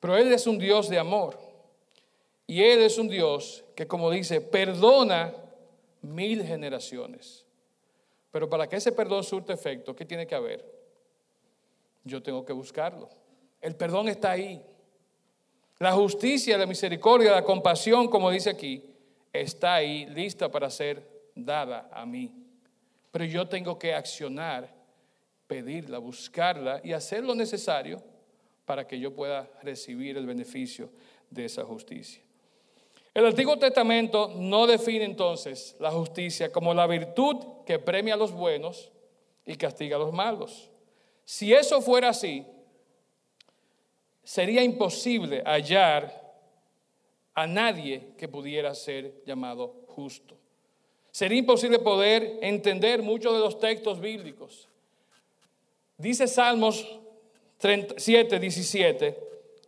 [0.00, 1.38] Pero Él es un Dios de amor.
[2.46, 5.34] Y Él es un Dios que, como dice, perdona
[6.02, 7.46] mil generaciones.
[8.30, 10.64] Pero para que ese perdón surte efecto, ¿qué tiene que haber?
[12.04, 13.08] Yo tengo que buscarlo.
[13.60, 14.60] El perdón está ahí.
[15.78, 18.84] La justicia, la misericordia, la compasión, como dice aquí,
[19.32, 22.32] está ahí, lista para ser dada a mí.
[23.10, 24.72] Pero yo tengo que accionar,
[25.46, 28.02] pedirla, buscarla y hacer lo necesario
[28.64, 30.90] para que yo pueda recibir el beneficio
[31.30, 32.22] de esa justicia.
[33.14, 38.32] El Antiguo Testamento no define entonces la justicia como la virtud que premia a los
[38.32, 38.90] buenos
[39.44, 40.70] y castiga a los malos.
[41.24, 42.46] Si eso fuera así,
[44.24, 46.22] sería imposible hallar
[47.34, 50.36] a nadie que pudiera ser llamado justo.
[51.10, 54.68] Sería imposible poder entender muchos de los textos bíblicos.
[55.98, 56.98] Dice Salmos
[57.58, 59.18] 37, 17,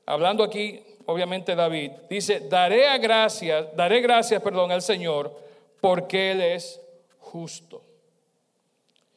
[0.07, 5.45] hablando aquí obviamente David, dice, daré gracias, daré gracias, perdón, al Señor
[5.81, 6.81] porque él es
[7.19, 7.83] justo.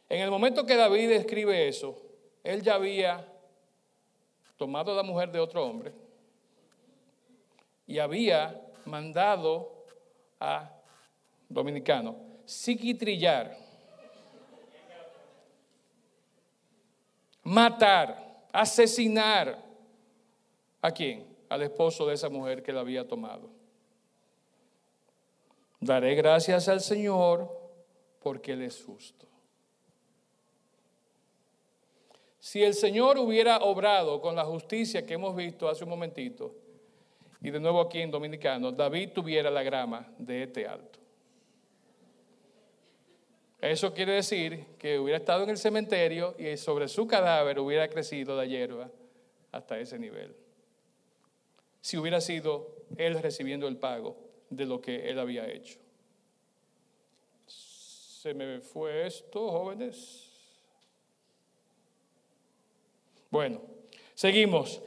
[0.10, 1.98] En el momento que David escribe eso,
[2.44, 3.26] él ya había
[4.58, 5.94] tomado la mujer de otro hombre
[7.86, 9.86] y había mandado
[10.40, 10.70] a
[11.48, 13.58] dominicano psiquitrillar,
[17.44, 19.64] matar, asesinar
[20.82, 21.37] a quién?
[21.50, 23.50] Al esposo de esa mujer que la había tomado.
[25.80, 27.50] Daré gracias al Señor
[28.22, 29.28] porque Él es justo.
[32.40, 36.56] Si el Señor hubiera obrado con la justicia que hemos visto hace un momentito,
[37.42, 40.98] y de nuevo aquí en Dominicano, David tuviera la grama de este alto.
[43.60, 48.36] Eso quiere decir que hubiera estado en el cementerio y sobre su cadáver hubiera crecido
[48.36, 48.90] la hierba
[49.52, 50.36] hasta ese nivel.
[51.88, 54.18] Si hubiera sido él recibiendo el pago
[54.50, 55.80] de lo que él había hecho.
[57.46, 60.30] Se me fue esto, jóvenes.
[63.32, 63.62] Bueno,
[64.16, 64.82] seguimos.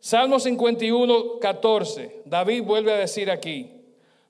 [0.00, 2.22] Salmo 51, 14.
[2.24, 3.84] David vuelve a decir aquí,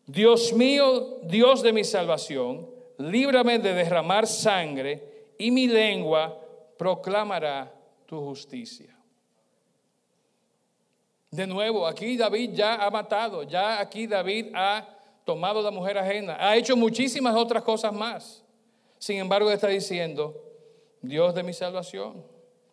[0.07, 6.39] Dios mío, Dios de mi salvación, líbrame de derramar sangre y mi lengua
[6.77, 9.00] proclamará tu justicia.
[11.31, 14.89] De nuevo, aquí David ya ha matado, ya aquí David ha
[15.25, 18.43] tomado la mujer ajena, ha hecho muchísimas otras cosas más.
[18.99, 20.35] Sin embargo, está diciendo,
[21.01, 22.25] Dios de mi salvación,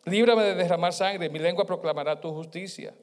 [0.05, 2.95] líbrame de derramar sangre, mi lengua proclamará tu justicia.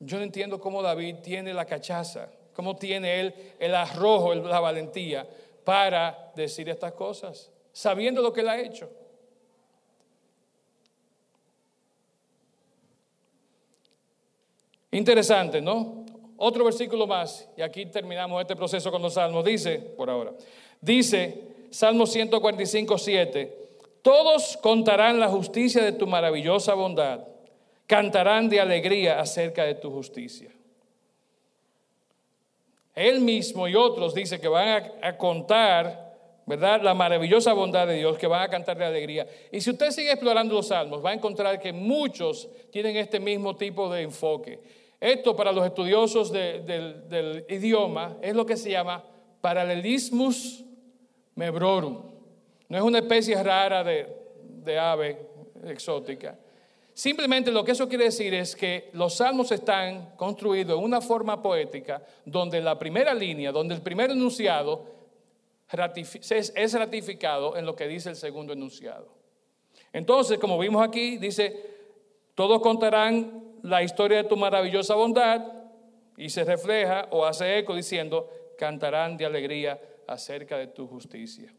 [0.00, 5.28] Yo no entiendo cómo David tiene la cachaza, cómo tiene él el arrojo, la valentía
[5.62, 8.90] para decir estas cosas, sabiendo lo que él ha hecho.
[14.92, 16.04] Interesante, ¿no?
[16.36, 19.44] Otro versículo más, y aquí terminamos este proceso con los salmos.
[19.44, 20.32] Dice, por ahora,
[20.80, 23.58] dice Salmo 145, 7,
[24.02, 27.20] todos contarán la justicia de tu maravillosa bondad,
[27.86, 30.50] cantarán de alegría acerca de tu justicia.
[32.94, 36.09] Él mismo y otros dice que van a, contar,
[36.50, 36.82] ¿verdad?
[36.82, 39.24] La maravillosa bondad de Dios, que van a cantar de alegría.
[39.52, 43.54] Y si usted sigue explorando los salmos, va a encontrar que muchos tienen este mismo
[43.54, 44.60] tipo de enfoque.
[44.98, 49.04] Esto para los estudiosos del idioma es lo que se llama
[49.40, 50.64] paralelismus
[51.36, 52.02] mebrorum.
[52.68, 54.08] No es una especie rara de,
[54.42, 55.18] de ave
[55.68, 56.36] exótica.
[56.92, 61.40] Simplemente lo que eso quiere decir es que los salmos están construidos en una forma
[61.40, 64.99] poética donde la primera línea, donde el primer enunciado
[65.72, 69.08] es ratificado en lo que dice el segundo enunciado.
[69.92, 71.78] Entonces, como vimos aquí, dice,
[72.34, 75.44] todos contarán la historia de tu maravillosa bondad
[76.16, 78.28] y se refleja o hace eco diciendo,
[78.58, 81.52] cantarán de alegría acerca de tu justicia.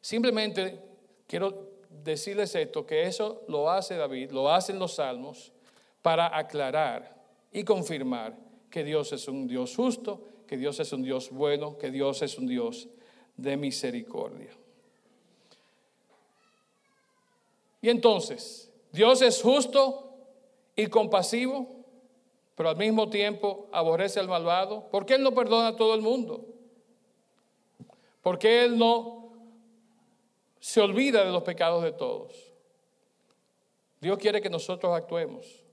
[0.00, 0.78] Simplemente
[1.26, 5.52] quiero decirles esto, que eso lo hace David, lo hacen los salmos
[6.02, 7.16] para aclarar
[7.52, 8.36] y confirmar
[8.70, 12.36] que Dios es un Dios justo, que Dios es un Dios bueno, que Dios es
[12.38, 12.88] un Dios
[13.36, 14.50] de misericordia.
[17.80, 20.12] Y entonces, Dios es justo
[20.74, 21.84] y compasivo,
[22.56, 24.88] pero al mismo tiempo aborrece al malvado.
[24.90, 26.44] ¿Por qué Él no perdona a todo el mundo?
[28.22, 29.18] ¿Por qué Él no
[30.60, 32.52] se olvida de los pecados de todos.
[34.00, 35.64] Dios quiere que nosotros actuemos.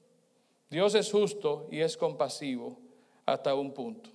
[0.70, 2.80] Dios es justo y es compasivo
[3.26, 4.10] hasta un punto.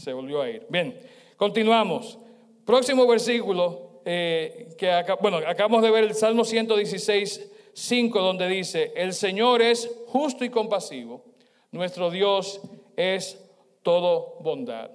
[0.00, 0.66] Se volvió a ir.
[0.70, 0.98] Bien,
[1.36, 2.18] continuamos.
[2.64, 9.12] Próximo versículo, eh, que bueno, acabamos de ver el Salmo 116, 5, donde dice, el
[9.12, 11.22] Señor es justo y compasivo,
[11.70, 12.62] nuestro Dios
[12.96, 13.38] es
[13.82, 14.90] todo bondad.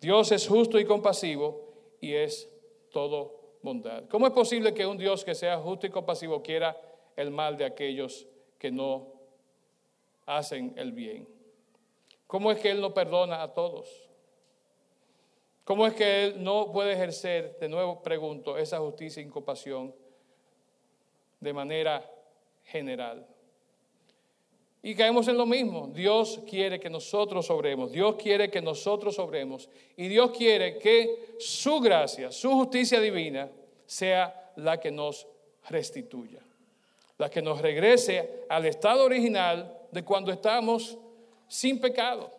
[0.00, 2.48] Dios es justo y compasivo y es
[2.92, 4.04] todo bondad.
[4.08, 6.74] ¿Cómo es posible que un Dios que sea justo y compasivo quiera
[7.16, 8.26] el mal de aquellos
[8.58, 9.12] que no
[10.24, 11.35] hacen el bien?
[12.26, 13.86] ¿Cómo es que Él no perdona a todos?
[15.64, 19.94] ¿Cómo es que Él no puede ejercer, de nuevo pregunto, esa justicia y compasión
[21.40, 22.08] de manera
[22.64, 23.26] general?
[24.82, 25.88] Y caemos en lo mismo.
[25.88, 27.90] Dios quiere que nosotros obremos.
[27.90, 29.68] Dios quiere que nosotros obremos.
[29.96, 33.50] Y Dios quiere que su gracia, su justicia divina,
[33.84, 35.26] sea la que nos
[35.68, 36.38] restituya.
[37.18, 40.96] La que nos regrese al estado original de cuando estábamos
[41.48, 42.30] sin pecado.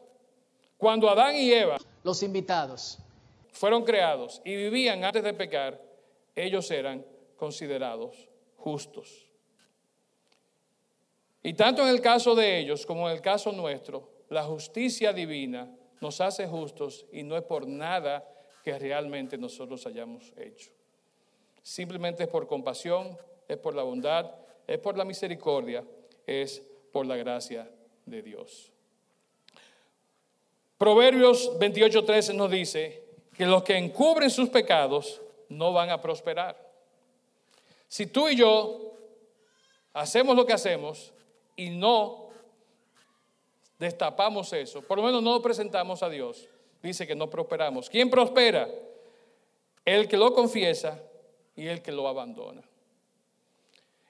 [0.78, 3.00] Cuando Adán y Eva, los invitados,
[3.52, 5.82] fueron creados y vivían antes de pecar,
[6.36, 7.04] ellos eran
[7.36, 9.28] considerados justos.
[11.42, 15.74] Y tanto en el caso de ellos como en el caso nuestro, la justicia divina
[16.02, 18.28] nos hace justos y no es por nada
[18.64, 20.72] que realmente nosotros hayamos hecho.
[21.64, 24.36] Simplemente es por compasión, es por la bondad,
[24.68, 25.84] es por la misericordia,
[26.26, 27.70] es por la gracia
[28.06, 28.72] de Dios.
[30.78, 33.04] Proverbios 28:13 nos dice
[33.36, 36.56] que los que encubren sus pecados no van a prosperar.
[37.88, 38.94] Si tú y yo
[39.94, 41.14] hacemos lo que hacemos,
[41.56, 42.30] y no
[43.80, 46.48] destapamos eso, por lo menos no lo presentamos a Dios,
[46.82, 47.90] dice que no prosperamos.
[47.90, 48.70] ¿Quién prospera?
[49.84, 51.02] El que lo confiesa
[51.56, 52.62] y el que lo abandona.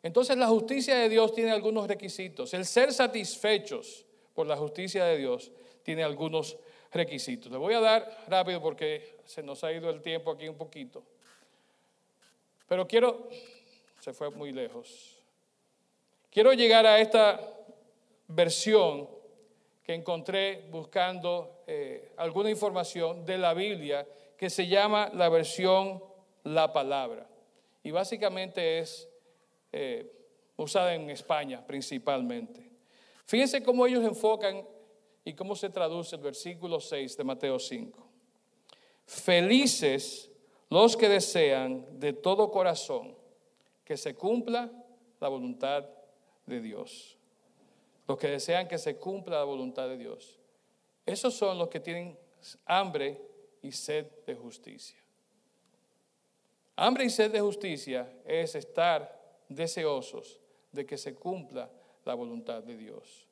[0.03, 2.53] Entonces la justicia de Dios tiene algunos requisitos.
[2.53, 4.05] El ser satisfechos
[4.36, 5.51] por la justicia de Dios
[5.88, 6.57] tiene algunos
[6.91, 7.49] requisitos.
[7.49, 11.01] Le voy a dar rápido porque se nos ha ido el tiempo aquí un poquito.
[12.67, 13.29] Pero quiero,
[14.01, 15.15] se fue muy lejos.
[16.29, 17.39] Quiero llegar a esta
[18.27, 19.07] versión
[19.81, 26.03] que encontré buscando eh, alguna información de la Biblia que se llama la versión
[26.43, 27.29] La Palabra.
[27.81, 29.07] Y básicamente es
[29.71, 30.11] eh,
[30.57, 32.71] usada en España principalmente.
[33.25, 34.67] Fíjense cómo ellos enfocan
[35.28, 38.07] y cómo se traduce el versículo 6 de Mateo 5.
[39.05, 40.32] Felices
[40.69, 43.15] los que desean de todo corazón
[43.84, 44.71] que se cumpla
[45.19, 45.86] la voluntad
[46.45, 47.17] de Dios
[48.07, 50.39] los que desean que se cumpla la voluntad de Dios.
[51.05, 52.17] Esos son los que tienen
[52.65, 53.21] hambre
[53.61, 54.97] y sed de justicia.
[56.75, 59.19] Hambre y sed de justicia es estar
[59.49, 60.39] deseosos
[60.71, 61.69] de que se cumpla
[62.05, 63.26] la voluntad de Dios.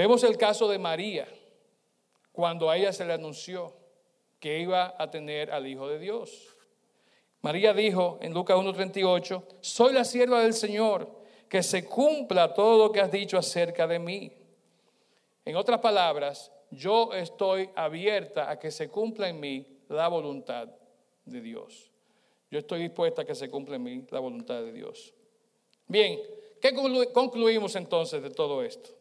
[0.00, 1.28] Vemos el caso de María,
[2.32, 3.74] cuando a ella se le anunció
[4.38, 6.56] que iba a tener al Hijo de Dios.
[7.42, 11.06] María dijo en Lucas 1.38, soy la sierva del Señor
[11.50, 14.32] que se cumpla todo lo que has dicho acerca de mí.
[15.44, 20.66] En otras palabras, yo estoy abierta a que se cumpla en mí la voluntad
[21.26, 21.90] de Dios.
[22.50, 25.12] Yo estoy dispuesta a que se cumpla en mí la voluntad de Dios.
[25.86, 26.18] Bien,
[26.58, 26.72] ¿qué
[27.12, 28.98] concluimos entonces de todo esto?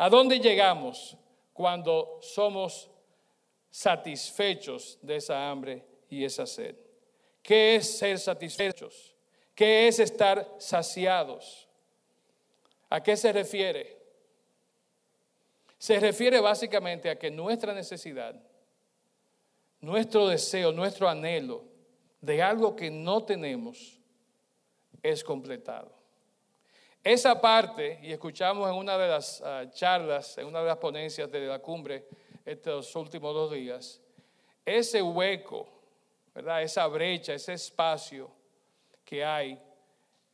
[0.00, 1.14] ¿A dónde llegamos
[1.52, 2.90] cuando somos
[3.68, 6.74] satisfechos de esa hambre y esa sed?
[7.42, 9.14] ¿Qué es ser satisfechos?
[9.54, 11.68] ¿Qué es estar saciados?
[12.88, 13.98] ¿A qué se refiere?
[15.76, 18.42] Se refiere básicamente a que nuestra necesidad,
[19.82, 21.62] nuestro deseo, nuestro anhelo
[22.22, 24.00] de algo que no tenemos
[25.02, 25.99] es completado.
[27.02, 31.30] Esa parte, y escuchamos en una de las ah, charlas, en una de las ponencias
[31.30, 32.06] de la cumbre
[32.44, 34.00] estos últimos dos días,
[34.66, 35.66] ese hueco,
[36.34, 36.62] ¿verdad?
[36.62, 38.30] Esa brecha, ese espacio
[39.02, 39.58] que hay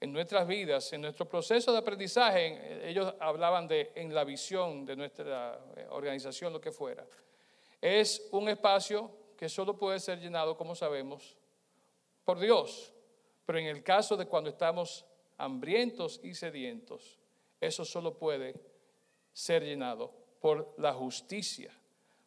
[0.00, 4.96] en nuestras vidas, en nuestro proceso de aprendizaje, ellos hablaban de en la visión de
[4.96, 7.06] nuestra eh, organización, lo que fuera.
[7.80, 11.36] Es un espacio que solo puede ser llenado, como sabemos,
[12.24, 12.92] por Dios.
[13.44, 15.05] Pero en el caso de cuando estamos
[15.38, 17.18] hambrientos y sedientos,
[17.60, 18.54] eso solo puede
[19.32, 21.70] ser llenado por la justicia,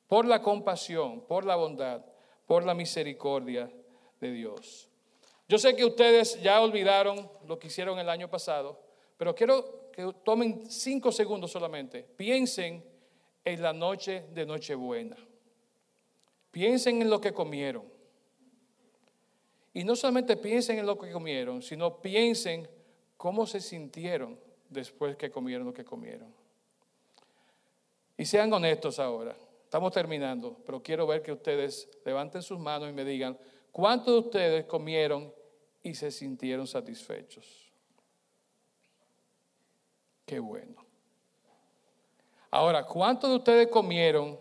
[0.08, 2.06] por la compasión, por la bondad,
[2.46, 3.72] por la misericordia
[4.20, 4.90] de Dios.
[5.48, 8.80] Yo sé que ustedes ya olvidaron lo que hicieron el año pasado,
[9.18, 12.04] pero quiero que tomen cinco segundos solamente.
[12.04, 12.84] Piensen
[13.44, 15.18] en la noche de Nochebuena.
[16.52, 17.84] Piensen en lo que comieron.
[19.74, 22.68] Y no solamente piensen en lo que comieron, sino piensen
[23.20, 24.40] cómo se sintieron
[24.70, 26.34] después que comieron lo que comieron.
[28.18, 29.36] Y sean honestos ahora.
[29.64, 33.38] Estamos terminando, pero quiero ver que ustedes levanten sus manos y me digan,
[33.72, 35.32] ¿cuántos de ustedes comieron
[35.82, 37.72] y se sintieron satisfechos.
[40.26, 40.86] Qué bueno.
[42.52, 44.40] Ahora, ¿cuántos de ustedes comieron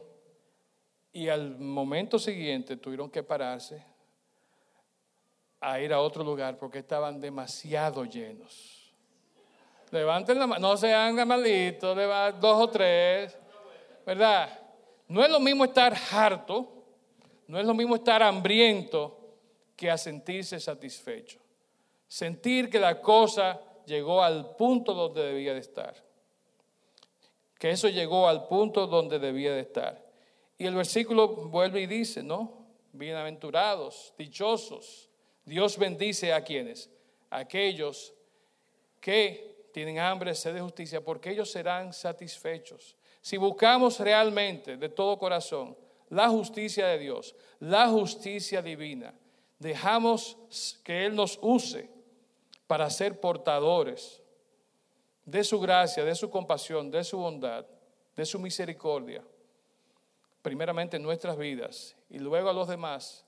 [1.13, 3.85] y al momento siguiente tuvieron que pararse
[5.61, 8.93] a ir a otro lugar porque estaban demasiado llenos?
[9.91, 11.97] Levanten la mano, no sean malitos,
[12.41, 13.37] dos o tres,
[14.05, 14.61] ¿verdad?
[15.09, 16.69] No es lo mismo estar harto,
[17.47, 19.19] no es lo mismo estar hambriento
[19.75, 21.39] que a sentirse satisfecho.
[22.07, 25.95] Sentir que la cosa llegó al punto donde debía de estar.
[27.59, 30.05] Que eso llegó al punto donde debía de estar.
[30.59, 32.67] Y el versículo vuelve y dice, ¿no?
[32.93, 35.08] Bienaventurados, dichosos.
[35.49, 36.91] Dios bendice a quienes,
[37.31, 38.13] aquellos
[39.01, 42.95] que tienen hambre, sed de justicia, porque ellos serán satisfechos.
[43.23, 45.75] Si buscamos realmente de todo corazón
[46.11, 49.15] la justicia de Dios, la justicia divina,
[49.59, 50.37] dejamos
[50.85, 51.89] que Él nos use
[52.67, 54.23] para ser portadores
[55.25, 57.65] de su gracia, de su compasión, de su bondad,
[58.15, 59.25] de su misericordia,
[60.43, 63.25] primeramente en nuestras vidas y luego a los demás,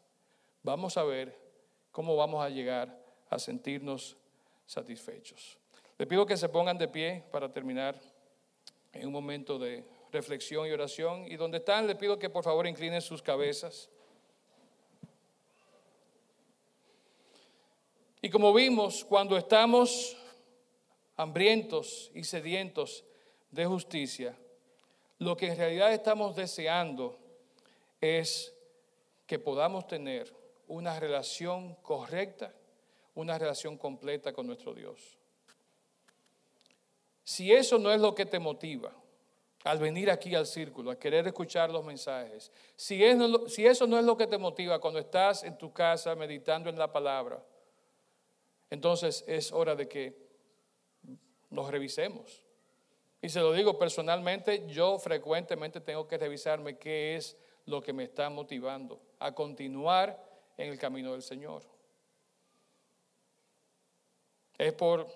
[0.63, 1.40] vamos a ver
[2.01, 2.99] cómo vamos a llegar
[3.29, 4.17] a sentirnos
[4.65, 5.59] satisfechos.
[5.99, 7.95] Le pido que se pongan de pie para terminar
[8.91, 11.31] en un momento de reflexión y oración.
[11.31, 13.91] Y donde están, le pido que por favor inclinen sus cabezas.
[18.23, 20.17] Y como vimos, cuando estamos
[21.19, 23.05] hambrientos y sedientos
[23.51, 24.35] de justicia,
[25.19, 27.19] lo que en realidad estamos deseando
[28.01, 28.55] es
[29.27, 30.40] que podamos tener
[30.71, 32.55] una relación correcta,
[33.17, 35.19] una relación completa con nuestro Dios.
[37.25, 38.93] Si eso no es lo que te motiva
[39.65, 43.03] al venir aquí al círculo, a querer escuchar los mensajes, si,
[43.49, 46.79] si eso no es lo que te motiva cuando estás en tu casa meditando en
[46.79, 47.45] la palabra,
[48.71, 50.17] entonces es hora de que
[51.51, 52.45] nos revisemos.
[53.21, 58.05] Y se lo digo personalmente, yo frecuentemente tengo que revisarme qué es lo que me
[58.05, 60.30] está motivando a continuar
[60.61, 61.63] en el camino del Señor.
[64.59, 65.07] Es por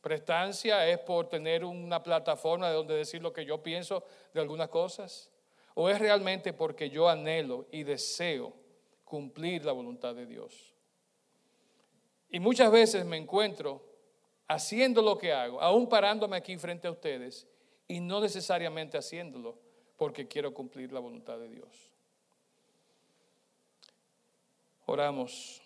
[0.00, 4.04] prestancia, es por tener una plataforma de donde decir lo que yo pienso
[4.34, 5.30] de algunas cosas,
[5.74, 8.52] o es realmente porque yo anhelo y deseo
[9.04, 10.74] cumplir la voluntad de Dios.
[12.28, 13.80] Y muchas veces me encuentro
[14.48, 17.46] haciendo lo que hago, aún parándome aquí frente a ustedes
[17.86, 19.56] y no necesariamente haciéndolo
[19.96, 21.91] porque quiero cumplir la voluntad de Dios.
[24.92, 25.62] Oramos.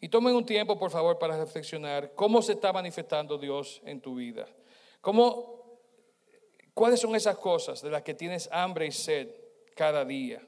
[0.00, 4.14] Y tomen un tiempo, por favor, para reflexionar cómo se está manifestando Dios en tu
[4.14, 4.48] vida.
[5.02, 5.78] ¿Cómo,
[6.72, 9.28] ¿Cuáles son esas cosas de las que tienes hambre y sed
[9.76, 10.40] cada día?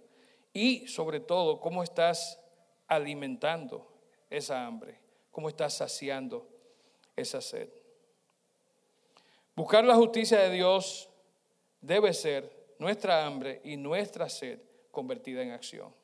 [0.54, 2.40] Y sobre todo, ¿cómo estás
[2.86, 3.92] alimentando
[4.30, 4.98] esa hambre?
[5.30, 6.48] ¿Cómo estás saciando
[7.14, 7.68] esa sed.
[9.54, 11.10] Buscar la justicia de Dios
[11.82, 15.94] debe ser nuestra hambre y nuestra sed convertida en acción.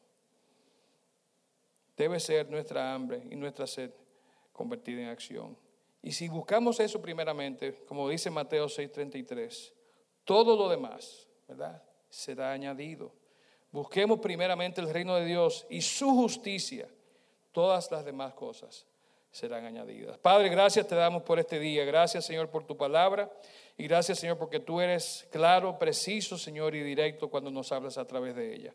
[2.00, 3.90] Debe ser nuestra hambre y nuestra sed
[4.54, 5.54] convertida en acción.
[6.00, 9.74] Y si buscamos eso primeramente, como dice Mateo 6:33,
[10.24, 11.82] todo lo demás, ¿verdad?
[12.08, 13.12] Será añadido.
[13.70, 16.88] Busquemos primeramente el reino de Dios y su justicia.
[17.52, 18.86] Todas las demás cosas
[19.30, 20.16] serán añadidas.
[20.16, 21.84] Padre, gracias te damos por este día.
[21.84, 23.30] Gracias, Señor, por tu palabra.
[23.76, 28.06] Y gracias, Señor, porque tú eres claro, preciso, Señor, y directo cuando nos hablas a
[28.06, 28.74] través de ella.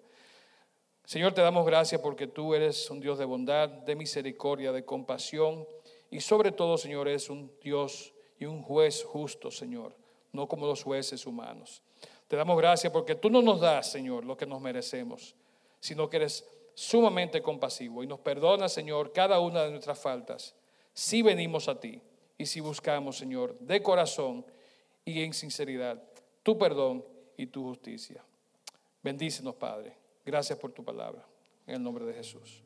[1.06, 5.68] Señor, te damos gracias porque tú eres un Dios de bondad, de misericordia, de compasión.
[6.10, 9.96] Y sobre todo, Señor, eres un Dios y un juez justo, Señor,
[10.32, 11.84] no como los jueces humanos.
[12.28, 15.36] Te damos gracias porque tú no nos das, Señor, lo que nos merecemos,
[15.80, 20.56] sino que eres sumamente compasivo y nos perdona, Señor, cada una de nuestras faltas
[20.94, 22.02] si venimos a ti
[22.38, 24.46] y si buscamos, Señor, de corazón
[25.04, 26.02] y en sinceridad
[26.42, 27.06] tu perdón
[27.38, 28.24] y tu justicia.
[29.04, 30.05] Bendícenos, Padre.
[30.26, 31.26] Gracias por tu palabra.
[31.68, 32.65] En el nombre de Jesús.